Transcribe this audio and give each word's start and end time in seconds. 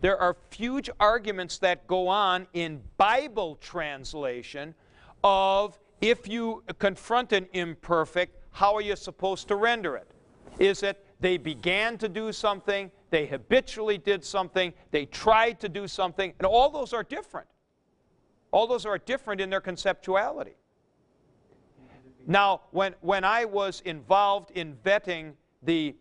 There 0.00 0.18
are 0.18 0.36
huge 0.54 0.90
arguments 1.00 1.58
that 1.58 1.86
go 1.86 2.08
on 2.08 2.46
in 2.52 2.82
Bible 2.96 3.56
translation 3.56 4.74
of 5.24 5.78
if 6.00 6.28
you 6.28 6.62
confront 6.78 7.32
an 7.32 7.46
imperfect, 7.52 8.36
how 8.50 8.74
are 8.74 8.80
you 8.80 8.96
supposed 8.96 9.48
to 9.48 9.56
render 9.56 9.96
it? 9.96 10.10
Is 10.58 10.82
it 10.82 11.04
they 11.20 11.38
began 11.38 11.96
to 11.98 12.08
do 12.08 12.32
something, 12.32 12.90
they 13.10 13.26
habitually 13.26 13.98
did 13.98 14.24
something, 14.24 14.72
they 14.90 15.06
tried 15.06 15.60
to 15.60 15.68
do 15.68 15.88
something, 15.88 16.32
and 16.38 16.46
all 16.46 16.70
those 16.70 16.92
are 16.92 17.02
different. 17.02 17.48
All 18.50 18.66
those 18.66 18.86
are 18.86 18.98
different 18.98 19.40
in 19.40 19.50
their 19.50 19.60
conceptuality. 19.60 20.54
Now, 22.26 22.62
when, 22.70 22.94
when 23.00 23.24
I 23.24 23.44
was 23.44 23.80
involved 23.84 24.50
in 24.52 24.74
vetting 24.84 25.34
the, 25.62 25.94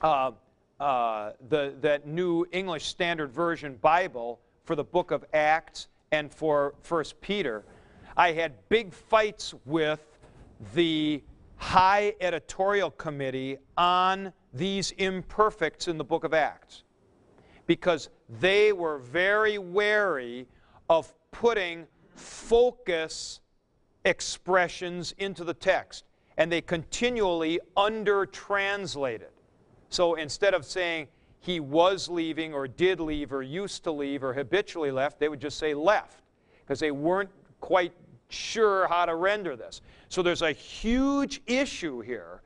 uh, 0.00 0.32
uh, 0.80 1.32
the, 1.48 1.74
that 1.82 2.06
new 2.06 2.46
English 2.52 2.86
Standard 2.86 3.30
Version 3.30 3.76
Bible 3.76 4.40
for 4.64 4.74
the 4.74 4.84
book 4.84 5.10
of 5.10 5.24
Acts 5.34 5.88
and 6.10 6.32
for 6.32 6.74
First 6.80 7.20
Peter, 7.20 7.64
I 8.16 8.32
had 8.32 8.54
big 8.68 8.92
fights 8.92 9.54
with 9.66 10.18
the 10.74 11.22
high 11.56 12.14
editorial 12.20 12.90
committee 12.90 13.58
on 13.76 14.32
these 14.54 14.92
imperfects 14.92 15.86
in 15.86 15.98
the 15.98 16.04
book 16.04 16.24
of 16.24 16.32
Acts 16.32 16.84
because 17.66 18.08
they 18.40 18.72
were 18.72 18.98
very 18.98 19.58
wary 19.58 20.46
of 20.88 21.12
putting 21.30 21.86
focus 22.14 23.40
expressions 24.04 25.14
into 25.18 25.44
the 25.44 25.54
text 25.54 26.04
and 26.38 26.50
they 26.50 26.62
continually 26.62 27.60
under 27.76 28.24
translated. 28.24 29.28
So 29.90 30.14
instead 30.14 30.54
of 30.54 30.64
saying 30.64 31.08
he 31.40 31.60
was 31.60 32.08
leaving 32.08 32.54
or 32.54 32.68
did 32.68 33.00
leave 33.00 33.32
or 33.32 33.42
used 33.42 33.84
to 33.84 33.90
leave 33.90 34.22
or 34.22 34.32
habitually 34.32 34.90
left, 34.90 35.18
they 35.18 35.28
would 35.28 35.40
just 35.40 35.58
say 35.58 35.74
left 35.74 36.22
because 36.60 36.80
they 36.80 36.92
weren't 36.92 37.30
quite 37.60 37.92
sure 38.28 38.86
how 38.88 39.04
to 39.04 39.16
render 39.16 39.56
this. 39.56 39.82
So 40.08 40.22
there's 40.22 40.42
a 40.42 40.52
huge 40.52 41.42
issue 41.46 42.00
here 42.00 42.42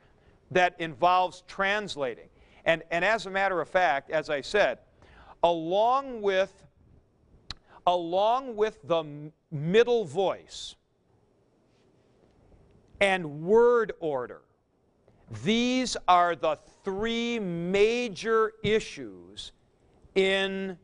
that 0.50 0.74
involves 0.78 1.42
translating. 1.46 2.28
And, 2.64 2.83
and 2.91 3.05
as 3.05 3.27
a 3.27 3.30
matter 3.30 3.61
of 3.61 3.68
fact, 3.68 4.11
as 4.11 4.30
I 4.30 4.40
said, 4.40 4.78
along 5.42 6.22
with, 6.22 6.64
along 7.86 8.56
with 8.56 8.78
the 8.84 9.30
middle 9.50 10.05
voice 10.05 10.77
and 13.00 13.42
word 13.42 13.92
order, 14.00 14.40
these 15.42 15.97
are 16.06 16.36
the 16.36 16.58
three 16.84 17.39
major 17.39 18.53
issues 18.62 19.53
in 20.14 20.77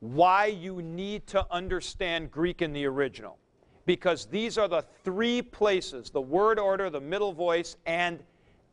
why 0.00 0.46
you 0.46 0.80
need 0.82 1.26
to 1.28 1.46
understand 1.50 2.30
Greek 2.30 2.62
in 2.62 2.72
the 2.72 2.86
original 2.86 3.38
because 3.86 4.26
these 4.26 4.56
are 4.58 4.68
the 4.68 4.84
three 5.04 5.42
places 5.42 6.10
the 6.10 6.20
word 6.20 6.58
order, 6.58 6.90
the 6.90 7.00
middle 7.00 7.32
voice, 7.32 7.76
and 7.86 8.22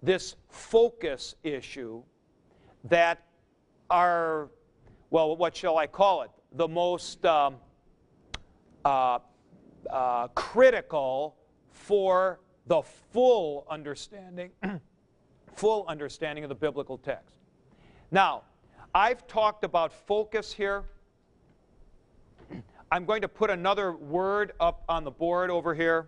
this 0.04 0.36
focus 0.50 1.36
issue 1.44 2.04
that 2.84 3.26
are, 3.90 4.50
well, 5.10 5.36
what 5.36 5.56
shall 5.56 5.78
I 5.78 5.88
call 5.88 6.22
it? 6.22 6.30
The 6.54 6.68
most 6.68 7.26
um, 7.26 7.56
uh, 8.86 9.20
uh, 9.90 10.28
critical 10.30 11.36
for 11.72 12.40
the 12.68 12.82
full 12.82 13.66
understanding, 13.70 14.52
full 15.58 15.86
understanding 15.88 16.46
of 16.46 16.50
the 16.50 16.56
biblical 16.56 16.98
text. 16.98 17.36
Now, 18.12 18.44
I've 18.96 19.28
talked 19.28 19.64
about 19.64 19.92
focus 19.92 20.54
here 20.54 20.86
I'm 22.90 23.04
going 23.04 23.22
to 23.22 23.28
put 23.28 23.50
another 23.50 23.92
word 23.92 24.54
up 24.62 24.86
on 24.88 25.04
the 25.04 25.12
board 25.12 25.50
over 25.50 25.74
here. 25.76 26.08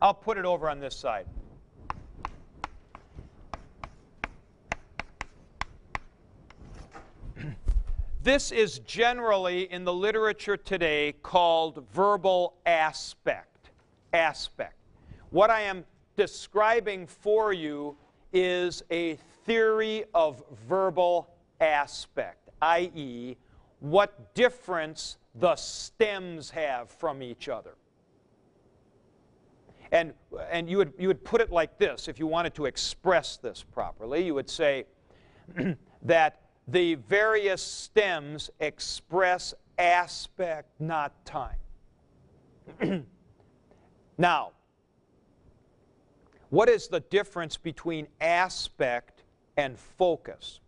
I'll 0.00 0.14
put 0.14 0.38
it 0.38 0.44
over 0.44 0.70
on 0.70 0.78
this 0.78 0.94
side. 0.94 1.26
this 8.22 8.52
is 8.52 8.78
generally 8.80 9.62
in 9.72 9.82
the 9.82 9.92
literature 9.92 10.56
today 10.56 11.16
called 11.20 11.84
verbal 11.92 12.54
aspect. 12.64 13.70
Aspect. 14.12 14.77
What 15.30 15.50
I 15.50 15.62
am 15.62 15.84
describing 16.16 17.06
for 17.06 17.52
you 17.52 17.96
is 18.32 18.82
a 18.90 19.16
theory 19.44 20.04
of 20.14 20.42
verbal 20.68 21.30
aspect 21.60 22.48
i.e., 22.62 23.36
what 23.80 24.34
difference 24.34 25.18
the 25.36 25.54
stems 25.54 26.50
have 26.50 26.90
from 26.90 27.22
each 27.22 27.48
other. 27.48 27.74
And, 29.92 30.12
and 30.50 30.68
you, 30.68 30.78
would, 30.78 30.92
you 30.98 31.08
would 31.08 31.24
put 31.24 31.40
it 31.40 31.50
like 31.50 31.78
this 31.78 32.08
if 32.08 32.18
you 32.18 32.26
wanted 32.26 32.54
to 32.56 32.66
express 32.66 33.36
this 33.36 33.62
properly. 33.62 34.24
You 34.24 34.34
would 34.34 34.50
say 34.50 34.86
that 36.02 36.40
the 36.66 36.96
various 36.96 37.62
stems 37.62 38.50
express 38.60 39.54
aspect, 39.78 40.68
not 40.80 41.24
time. 41.24 41.56
now, 44.18 44.50
what 46.50 46.68
is 46.68 46.88
the 46.88 47.00
difference 47.00 47.56
between 47.56 48.06
aspect 48.20 49.24
and 49.56 49.78
focus? 49.78 50.60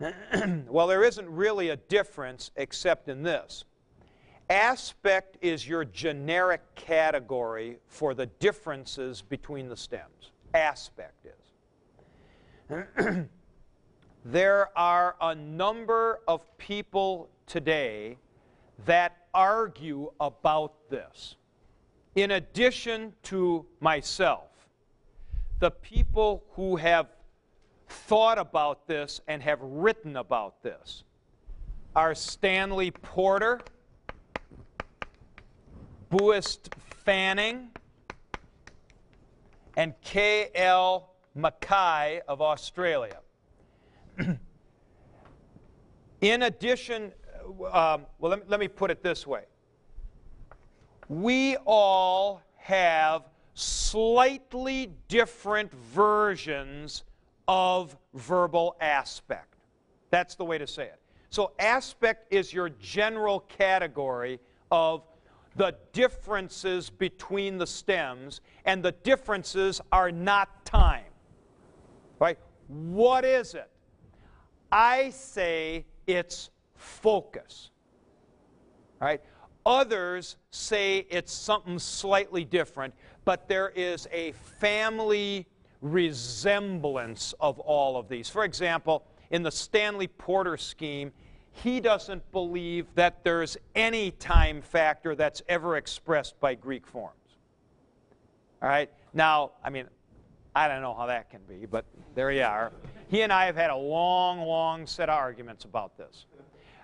well, 0.68 0.86
there 0.86 1.04
isn't 1.04 1.28
really 1.28 1.70
a 1.70 1.76
difference 1.76 2.50
except 2.56 3.08
in 3.08 3.22
this. 3.22 3.64
Aspect 4.50 5.36
is 5.42 5.68
your 5.68 5.84
generic 5.84 6.62
category 6.74 7.76
for 7.86 8.14
the 8.14 8.26
differences 8.26 9.20
between 9.22 9.68
the 9.68 9.76
stems. 9.76 10.32
Aspect 10.54 11.26
is. 11.26 11.32
there 14.24 14.70
are 14.76 15.16
a 15.20 15.34
number 15.34 16.20
of 16.26 16.56
people 16.56 17.28
today 17.46 18.16
that 18.86 19.16
argue 19.34 20.10
about 20.20 20.72
this. 20.88 21.36
In 22.14 22.32
addition 22.32 23.12
to 23.24 23.66
myself, 23.80 24.48
the 25.58 25.70
people 25.70 26.44
who 26.52 26.76
have 26.76 27.08
thought 27.88 28.38
about 28.38 28.86
this 28.86 29.20
and 29.26 29.42
have 29.42 29.58
written 29.60 30.16
about 30.16 30.62
this 30.62 31.04
are 31.96 32.14
Stanley 32.14 32.90
Porter, 32.90 33.60
Buist 36.10 36.72
Fanning, 37.04 37.70
and 39.76 39.94
K.L. 40.02 41.10
McKay 41.36 42.20
of 42.28 42.40
Australia. 42.40 43.18
In 46.20 46.42
addition, 46.42 47.12
um, 47.72 48.06
well, 48.18 48.30
let 48.30 48.40
me, 48.40 48.44
let 48.48 48.60
me 48.60 48.68
put 48.68 48.90
it 48.90 49.02
this 49.02 49.26
way. 49.26 49.44
We 51.08 51.56
all 51.64 52.42
have 52.56 53.22
slightly 53.90 54.92
different 55.08 55.72
versions 55.72 57.04
of 57.46 57.96
verbal 58.14 58.76
aspect. 58.80 59.54
That's 60.10 60.34
the 60.34 60.44
way 60.44 60.58
to 60.58 60.66
say 60.66 60.84
it. 60.84 61.00
So, 61.30 61.52
aspect 61.58 62.32
is 62.32 62.52
your 62.52 62.70
general 62.70 63.40
category 63.40 64.40
of 64.70 65.02
the 65.56 65.74
differences 65.92 66.88
between 66.88 67.58
the 67.58 67.66
stems, 67.66 68.40
and 68.64 68.82
the 68.82 68.92
differences 68.92 69.80
are 69.90 70.12
not 70.12 70.64
time. 70.64 71.04
Right? 72.18 72.38
What 72.68 73.24
is 73.24 73.54
it? 73.54 73.70
I 74.70 75.10
say 75.10 75.84
it's 76.06 76.50
focus. 76.74 77.70
Right? 79.00 79.20
Others 79.68 80.36
say 80.50 81.06
it's 81.10 81.30
something 81.30 81.78
slightly 81.78 82.42
different, 82.42 82.94
but 83.26 83.48
there 83.48 83.68
is 83.68 84.08
a 84.10 84.32
family 84.58 85.46
resemblance 85.82 87.34
of 87.38 87.58
all 87.58 87.98
of 87.98 88.08
these. 88.08 88.30
For 88.30 88.44
example, 88.44 89.04
in 89.30 89.42
the 89.42 89.50
Stanley 89.50 90.06
Porter 90.06 90.56
scheme, 90.56 91.12
he 91.50 91.80
doesn't 91.80 92.32
believe 92.32 92.86
that 92.94 93.22
there's 93.24 93.58
any 93.74 94.12
time 94.12 94.62
factor 94.62 95.14
that's 95.14 95.42
ever 95.50 95.76
expressed 95.76 96.40
by 96.40 96.54
Greek 96.54 96.86
forms. 96.86 97.14
All 98.62 98.70
right? 98.70 98.90
Now, 99.12 99.52
I 99.62 99.68
mean, 99.68 99.84
I 100.54 100.66
don't 100.66 100.80
know 100.80 100.94
how 100.94 101.04
that 101.04 101.28
can 101.28 101.40
be, 101.46 101.66
but 101.66 101.84
there 102.14 102.32
you 102.32 102.42
are. 102.42 102.72
He 103.08 103.20
and 103.20 103.30
I 103.30 103.44
have 103.44 103.56
had 103.56 103.68
a 103.68 103.76
long, 103.76 104.40
long 104.40 104.86
set 104.86 105.10
of 105.10 105.16
arguments 105.16 105.66
about 105.66 105.98
this. 105.98 106.24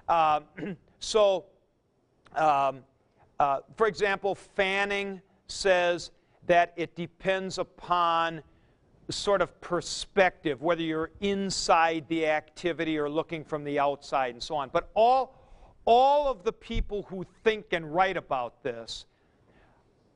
Uh, 0.06 0.40
so, 0.98 1.46
um, 2.36 2.84
uh, 3.38 3.60
for 3.76 3.86
example, 3.86 4.34
Fanning 4.34 5.20
says 5.48 6.10
that 6.46 6.72
it 6.76 6.94
depends 6.94 7.58
upon 7.58 8.42
sort 9.10 9.42
of 9.42 9.60
perspective, 9.60 10.62
whether 10.62 10.82
you're 10.82 11.10
inside 11.20 12.06
the 12.08 12.26
activity 12.26 12.98
or 12.98 13.08
looking 13.08 13.44
from 13.44 13.64
the 13.64 13.78
outside 13.78 14.34
and 14.34 14.42
so 14.42 14.54
on. 14.54 14.70
But 14.72 14.90
all, 14.94 15.38
all 15.84 16.28
of 16.28 16.42
the 16.42 16.52
people 16.52 17.02
who 17.08 17.26
think 17.42 17.66
and 17.72 17.94
write 17.94 18.16
about 18.16 18.62
this 18.62 19.06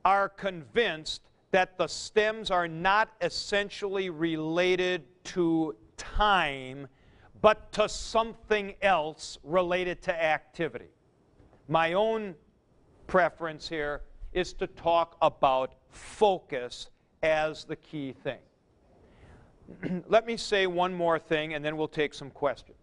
are 0.05 0.29
convinced 0.29 1.21
that 1.51 1.77
the 1.77 1.87
stems 1.87 2.51
are 2.51 2.67
not 2.67 3.09
essentially 3.21 4.09
related 4.09 5.03
to 5.23 5.75
time, 5.97 6.87
but 7.41 7.71
to 7.73 7.89
something 7.89 8.75
else 8.81 9.37
related 9.43 10.01
to 10.03 10.23
activity. 10.23 10.89
My 11.69 11.93
own 11.93 12.33
preference 13.05 13.69
here 13.69 14.01
is 14.33 14.53
to 14.53 14.65
talk 14.65 15.17
about 15.21 15.75
focus 15.89 16.89
as 17.21 17.63
the 17.63 17.75
key 17.75 18.13
thing. 18.23 18.39
Let 20.07 20.25
me 20.25 20.35
say 20.35 20.65
one 20.65 20.91
more 20.91 21.19
thing 21.19 21.53
and 21.53 21.63
then 21.63 21.77
we'll 21.77 21.87
take 21.87 22.15
some 22.15 22.31
questions. 22.31 22.79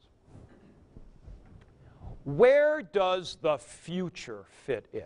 Where 2.23 2.81
does 2.81 3.39
the 3.43 3.59
future 3.59 4.45
fit 4.65 4.87
in? 4.93 5.03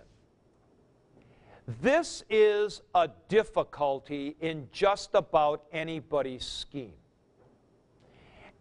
This 1.81 2.23
is 2.29 2.83
a 2.95 3.09
difficulty 3.29 4.37
in 4.41 4.69
just 4.73 5.15
about 5.15 5.65
anybody's 5.73 6.45
scheme. 6.45 6.93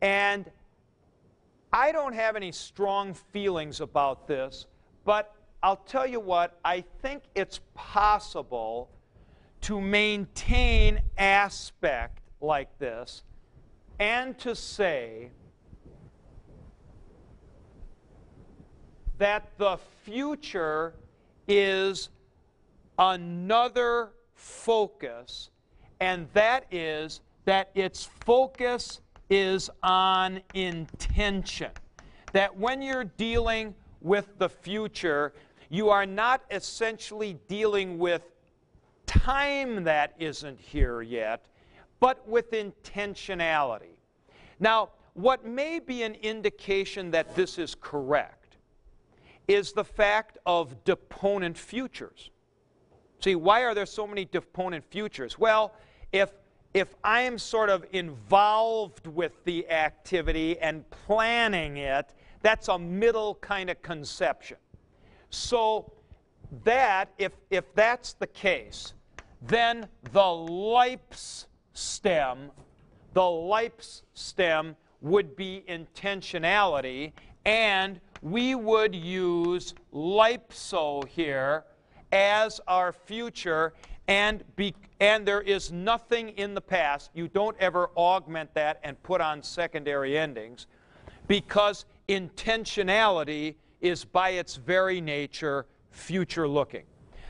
And 0.02 0.50
I 1.74 1.92
don't 1.92 2.14
have 2.14 2.38
any 2.38 2.54
strong 2.54 3.14
feelings 3.14 3.82
about 3.82 4.26
this, 4.28 4.68
but 5.10 5.34
I'll 5.64 5.78
tell 5.88 6.06
you 6.06 6.20
what, 6.20 6.60
I 6.64 6.84
think 7.02 7.24
it's 7.34 7.62
possible 7.74 8.92
to 9.62 9.82
maintain 9.82 11.02
aspect 11.18 12.20
like 12.42 12.78
this 12.78 13.24
and 13.98 14.38
to 14.38 14.54
say 14.54 15.32
that 19.18 19.50
the 19.58 19.80
future 20.04 20.94
is 21.48 22.10
another 23.00 24.12
focus, 24.36 25.50
and 26.00 26.28
that 26.34 26.66
is 26.70 27.22
that 27.46 27.72
its 27.74 28.08
focus 28.28 29.02
is 29.32 29.72
on 29.82 30.40
intention. 30.54 31.72
That 32.32 32.56
when 32.56 32.84
you're 32.84 33.06
dealing 33.06 33.74
with 34.02 34.38
the 34.38 34.50
future, 34.50 35.34
you 35.70 35.90
are 35.90 36.06
not 36.06 36.42
essentially 36.52 37.38
dealing 37.48 37.98
with 37.98 38.24
time 39.06 39.84
that 39.84 40.14
isn't 40.20 40.60
here 40.60 41.02
yet, 41.02 41.46
but 42.00 42.28
with 42.28 42.52
intentionality. 42.52 43.98
Now, 44.60 44.90
what 45.14 45.46
may 45.46 45.80
be 45.80 46.04
an 46.04 46.16
indication 46.16 47.12
that 47.12 47.36
this 47.36 47.58
is 47.58 47.76
correct 47.76 48.58
is 49.48 49.74
the 49.74 49.84
fact 49.84 50.38
of 50.46 50.84
deponent 50.84 51.58
futures. 51.58 52.30
See, 53.20 53.36
why 53.36 53.64
are 53.64 53.74
there 53.74 53.86
so 53.86 54.08
many 54.08 54.26
deponent 54.26 54.86
futures? 54.86 55.38
Well, 55.38 55.74
if 56.12 56.32
if 56.74 56.94
I 57.04 57.22
am 57.22 57.40
sort 57.40 57.70
of 57.72 57.84
involved 57.94 59.08
with 59.08 59.44
the 59.44 59.68
activity 59.70 60.60
and 60.60 60.88
planning 60.92 61.78
it, 61.78 62.14
that's 62.42 62.68
a 62.68 62.80
middle 62.80 63.36
kind 63.36 63.70
of 63.70 63.82
conception. 63.82 64.58
So 65.30 65.92
that, 66.64 67.10
if, 67.18 67.34
if 67.50 67.74
that's 67.76 68.14
the 68.14 68.28
case, 68.28 68.94
then 69.42 69.88
the 70.12 70.34
leips 70.34 71.48
stem, 71.74 72.52
the 73.14 73.30
leips 73.30 74.04
stem 74.14 74.76
would 75.02 75.36
be 75.36 75.64
intentionality, 75.70 77.12
and 77.46 78.00
we 78.22 78.56
would 78.56 78.94
use 78.94 79.74
Leipso 79.94 81.08
here 81.08 81.64
as 82.12 82.60
our 82.68 82.92
future, 82.92 83.74
and, 84.08 84.44
be, 84.56 84.74
and 85.00 85.26
there 85.26 85.42
is 85.42 85.72
nothing 85.72 86.30
in 86.30 86.54
the 86.54 86.62
past. 86.62 87.12
You 87.14 87.28
don't 87.28 87.56
ever 87.60 87.92
augment 87.96 88.54
that 88.56 88.80
and 88.84 89.02
put 89.04 89.22
on 89.22 89.42
secondary 89.44 90.18
endings 90.18 90.68
because 91.28 91.86
intentionality 92.10 93.56
is 93.80 94.04
by 94.04 94.32
its 94.32 94.56
very 94.56 95.00
nature 95.00 95.66
future 95.92 96.48
looking. 96.48 96.84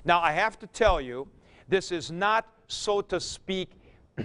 Now, 0.06 0.22
I 0.22 0.32
have 0.32 0.58
to 0.60 0.68
tell 0.68 1.00
you, 1.00 1.28
this 1.68 1.92
is 1.92 2.10
not, 2.10 2.48
so 2.68 3.02
to 3.02 3.20
speak, 3.20 3.70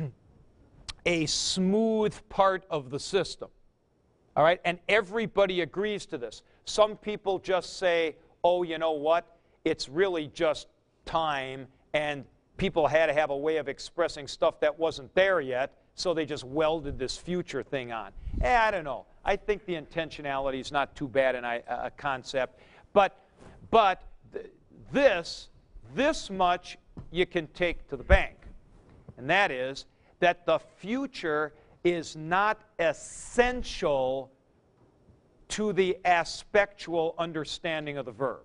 a 1.06 1.26
smooth 1.26 2.16
part 2.28 2.64
of 2.70 2.90
the 2.90 2.98
system. 2.98 3.48
All 4.36 4.44
right? 4.44 4.60
And 4.64 4.78
everybody 4.88 5.60
agrees 5.60 6.06
to 6.06 6.18
this. 6.18 6.42
Some 6.64 6.96
people 6.96 7.38
just 7.38 7.78
say, 7.78 8.16
oh, 8.42 8.62
you 8.62 8.78
know 8.78 8.92
what? 8.92 9.36
It's 9.64 9.88
really 9.88 10.28
just 10.28 10.68
time, 11.04 11.66
and 11.92 12.24
people 12.56 12.86
had 12.86 13.06
to 13.06 13.12
have 13.12 13.30
a 13.30 13.36
way 13.36 13.56
of 13.56 13.68
expressing 13.68 14.26
stuff 14.26 14.60
that 14.60 14.78
wasn't 14.78 15.14
there 15.14 15.40
yet, 15.40 15.72
so 15.94 16.14
they 16.14 16.26
just 16.26 16.44
welded 16.44 16.98
this 16.98 17.16
future 17.16 17.62
thing 17.62 17.92
on. 17.92 18.12
Eh, 18.42 18.56
I 18.56 18.70
don't 18.70 18.84
know. 18.84 19.06
I 19.24 19.36
think 19.36 19.64
the 19.64 19.74
intentionality 19.74 20.60
is 20.60 20.70
not 20.70 20.94
too 20.94 21.08
bad 21.08 21.34
in 21.34 21.44
a, 21.44 21.62
a 21.68 21.90
concept. 21.90 22.60
But, 22.92 23.24
but 23.70 24.02
th- 24.32 24.46
this, 24.92 25.48
this 25.94 26.30
much 26.30 26.78
you 27.10 27.26
can 27.26 27.46
take 27.48 27.88
to 27.88 27.96
the 27.96 28.04
bank. 28.04 28.36
And 29.16 29.28
that 29.30 29.50
is 29.50 29.86
that 30.20 30.46
the 30.46 30.58
future 30.58 31.52
is 31.84 32.16
not 32.16 32.60
essential 32.78 34.30
to 35.48 35.72
the 35.72 35.98
aspectual 36.04 37.14
understanding 37.18 37.98
of 37.98 38.06
the 38.06 38.12
verb. 38.12 38.42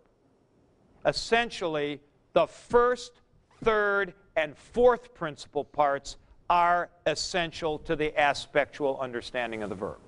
Essentially, 1.06 2.02
the 2.34 2.46
first, 2.46 3.22
third, 3.64 4.14
and 4.36 4.58
fourth 4.58 5.14
principal 5.14 5.64
parts 5.64 6.18
are 6.50 6.90
essential 7.06 7.80
to 7.80 7.96
the 7.96 8.18
aspectual 8.20 9.00
understanding 9.00 9.64
of 9.64 9.70
the 9.70 9.76
verb. 9.76 10.00